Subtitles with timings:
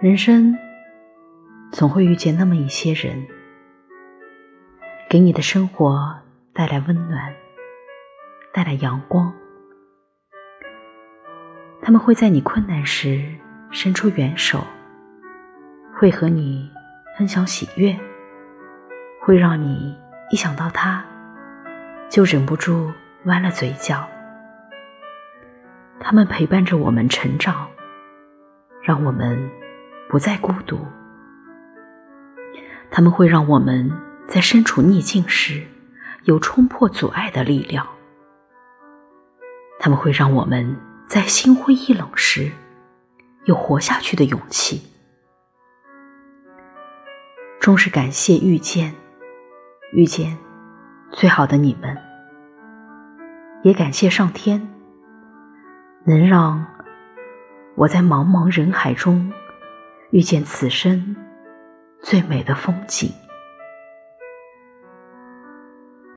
[0.00, 0.56] 人生
[1.70, 3.26] 总会遇见那么一些人，
[5.08, 6.18] 给你的生活
[6.52, 7.32] 带来温暖，
[8.52, 9.32] 带来阳光。
[11.80, 13.24] 他们会在你困难时
[13.70, 14.64] 伸出援手，
[15.96, 16.70] 会和你
[17.16, 17.96] 分享喜悦，
[19.20, 19.96] 会让你
[20.30, 21.04] 一想到他
[22.08, 22.92] 就忍不住
[23.24, 24.08] 弯了嘴角。
[26.00, 27.68] 他们陪伴着我们成长，
[28.82, 29.50] 让我们。
[30.08, 30.78] 不再孤独，
[32.90, 33.90] 他们会让我们
[34.28, 35.62] 在身处逆境时
[36.24, 37.86] 有冲破阻碍的力量；
[39.78, 42.52] 他们会让我们在心灰意冷时
[43.44, 44.82] 有活下去的勇气。
[47.58, 48.94] 终是感谢遇见，
[49.92, 50.36] 遇见
[51.10, 51.96] 最好的你们，
[53.62, 54.68] 也感谢上天
[56.04, 56.66] 能让
[57.74, 59.32] 我在茫茫人海中。
[60.12, 61.16] 遇见此生
[62.02, 63.10] 最美的风景。